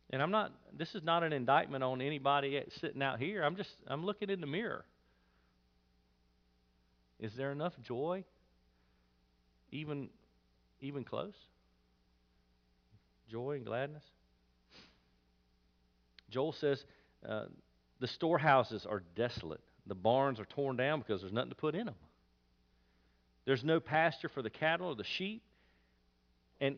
[0.09, 0.51] And I'm not.
[0.77, 3.41] This is not an indictment on anybody sitting out here.
[3.43, 3.69] I'm just.
[3.87, 4.83] I'm looking in the mirror.
[7.21, 8.25] Is there enough joy?
[9.71, 10.09] Even,
[10.81, 11.35] even close?
[13.31, 14.03] Joy and gladness.
[16.29, 16.83] Joel says,
[17.27, 17.45] uh,
[18.01, 19.61] the storehouses are desolate.
[19.87, 21.95] The barns are torn down because there's nothing to put in them.
[23.45, 25.41] There's no pasture for the cattle or the sheep.
[26.59, 26.77] And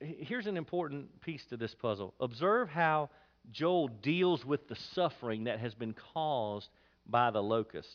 [0.00, 2.14] here's an important piece to this puzzle.
[2.20, 3.08] Observe how
[3.50, 6.68] Joel deals with the suffering that has been caused
[7.06, 7.88] by the locust.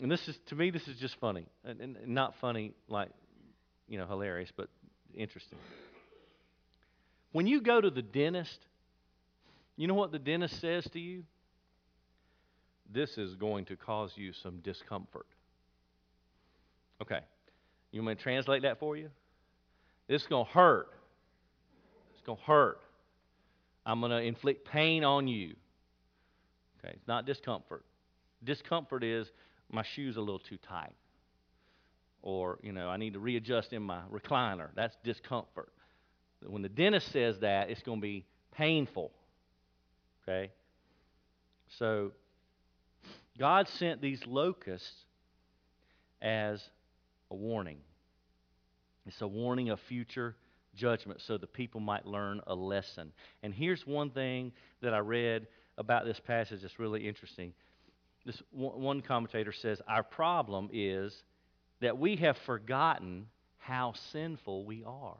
[0.00, 1.46] And this is, to me, this is just funny.
[1.64, 3.10] And, and not funny like,
[3.88, 4.68] you know, hilarious, but
[5.14, 5.58] interesting.
[7.32, 8.58] When you go to the dentist
[9.76, 11.24] you know what the dentist says to you?
[12.90, 15.26] This is going to cause you some discomfort.
[17.00, 17.20] Okay.
[17.90, 19.10] You want me to translate that for you?
[20.08, 20.88] This is going to hurt.
[22.12, 22.80] It's going to hurt.
[23.84, 25.54] I'm going to inflict pain on you.
[26.78, 27.84] Okay, it's not discomfort.
[28.44, 29.30] Discomfort is
[29.70, 30.92] my shoe's a little too tight.
[32.22, 34.68] Or, you know, I need to readjust in my recliner.
[34.74, 35.72] That's discomfort.
[36.46, 39.10] When the dentist says that, it's going to be painful.
[40.22, 40.50] Okay?
[41.78, 42.12] So,
[43.38, 44.92] God sent these locusts
[46.20, 46.62] as
[47.30, 47.78] a warning.
[49.06, 50.36] It's a warning of future
[50.74, 53.12] judgment so the people might learn a lesson.
[53.42, 55.46] And here's one thing that I read
[55.78, 57.52] about this passage that's really interesting.
[58.24, 61.14] This one commentator says our problem is
[61.80, 63.26] that we have forgotten
[63.58, 65.16] how sinful we are.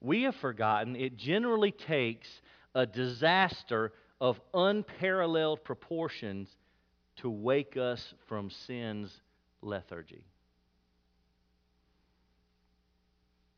[0.00, 2.28] We have forgotten it generally takes
[2.74, 3.92] a disaster
[4.24, 6.48] of unparalleled proportions
[7.14, 9.12] to wake us from sin's
[9.60, 10.24] lethargy.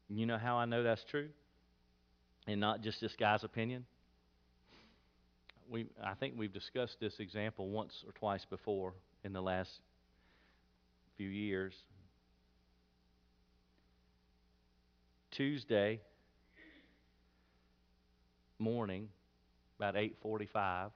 [0.08, 1.28] You know how I know that's true?
[2.48, 3.84] And not just this guy's opinion?
[5.70, 8.92] We, I think we've discussed this example once or twice before
[9.22, 9.70] in the last
[11.16, 11.74] few years.
[15.30, 16.00] Tuesday,
[18.58, 19.10] morning,
[19.78, 20.92] about 8:45,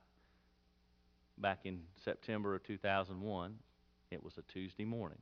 [1.39, 3.59] back in September of 2001.
[4.11, 5.19] It was a Tuesday morning.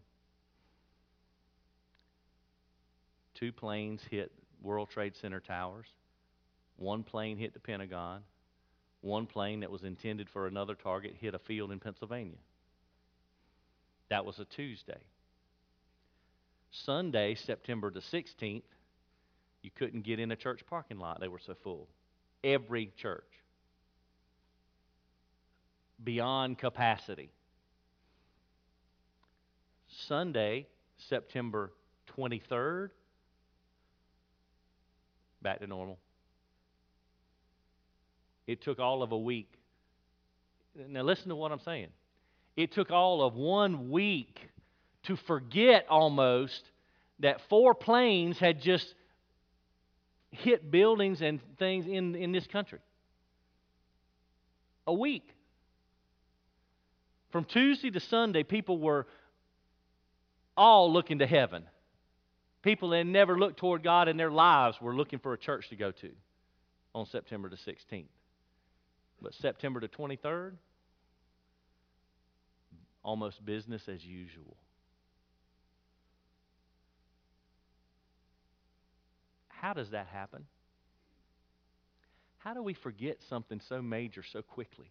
[3.35, 4.33] Two planes hit
[4.63, 5.87] World Trade Center towers.
[6.77, 8.23] One plane hit the Pentagon.
[9.01, 12.39] One plane that was intended for another target hit a field in Pennsylvania.
[14.09, 15.01] That was a Tuesday.
[16.71, 18.63] Sunday, September the 16th,
[19.63, 21.21] you couldn't get in a church parking lot.
[21.21, 21.89] They were so full.
[22.43, 23.25] Every church.
[26.03, 27.31] Beyond capacity.
[30.07, 30.67] Sunday,
[31.09, 31.73] September
[32.17, 32.91] 23rd,
[35.43, 35.99] back to normal.
[38.47, 39.53] It took all of a week.
[40.89, 41.89] Now, listen to what I'm saying.
[42.57, 44.39] It took all of one week
[45.05, 46.63] to forget almost
[47.21, 48.87] that four planes had just
[50.31, 52.79] hit buildings and things in, in this country.
[54.87, 55.29] A week.
[57.31, 59.07] From Tuesday to Sunday, people were
[60.57, 61.65] all looking to heaven.
[62.63, 65.77] People that never looked toward God in their lives were looking for a church to
[65.77, 66.11] go to
[66.95, 68.07] on September the 16th.
[69.21, 70.53] But September the 23rd,
[73.03, 74.57] almost business as usual.
[79.49, 80.45] How does that happen?
[82.39, 84.91] How do we forget something so major so quickly?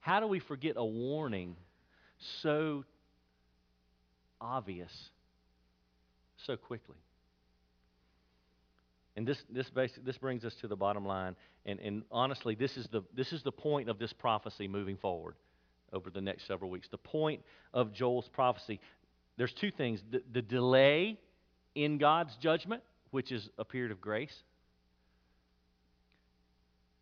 [0.00, 1.56] How do we forget a warning
[2.42, 2.84] so
[4.40, 4.92] obvious
[6.46, 6.96] so quickly?
[9.16, 11.34] And this, this, basic, this brings us to the bottom line.
[11.66, 15.34] And, and honestly, this is, the, this is the point of this prophecy moving forward
[15.92, 16.86] over the next several weeks.
[16.88, 17.42] The point
[17.74, 18.80] of Joel's prophecy
[19.38, 21.16] there's two things the, the delay
[21.74, 24.34] in God's judgment which is a period of grace,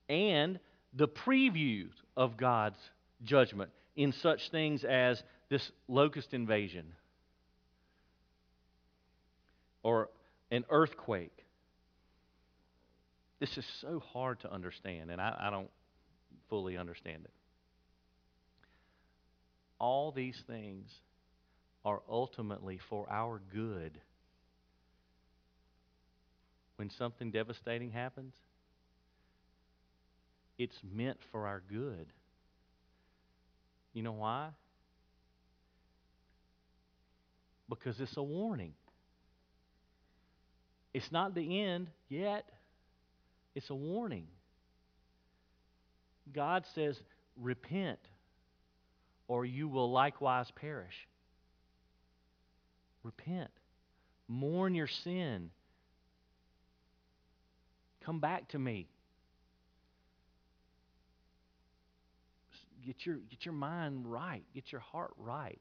[0.09, 0.61] and
[0.97, 2.79] the preview of God's
[3.23, 6.85] judgment in such things as this locust invasion
[9.83, 10.09] or
[10.51, 11.45] an earthquake.
[13.39, 15.71] This is so hard to understand, and I, I don't
[16.49, 17.31] fully understand it.
[19.79, 20.91] All these things
[21.85, 24.01] are ultimately for our good
[26.77, 28.35] when something devastating happens,
[30.59, 32.07] it's meant for our good.
[33.93, 34.49] You know why?
[37.69, 38.73] Because it's a warning.
[40.95, 42.45] It's not the end yet,
[43.55, 44.27] it's a warning.
[46.33, 47.01] God says,
[47.37, 47.99] Repent,
[49.29, 51.07] or you will likewise perish.
[53.03, 53.51] Repent.
[54.29, 55.51] Mourn your sin.
[58.05, 58.89] Come back to me.
[62.87, 64.45] Get your, get your mind right.
[64.55, 65.61] Get your heart right.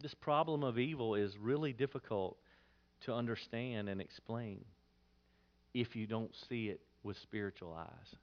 [0.00, 2.36] This problem of evil is really difficult
[3.06, 4.64] to understand and explain
[5.72, 8.16] if you don't see it with spiritual eyes.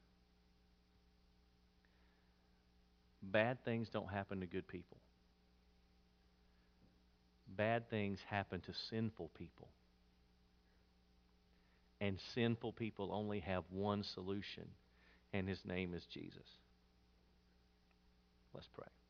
[3.24, 4.98] Bad things don't happen to good people.
[7.56, 9.70] Bad things happen to sinful people.
[12.00, 14.66] And sinful people only have one solution,
[15.34, 16.48] and his name is Jesus.
[18.54, 19.01] Let's pray.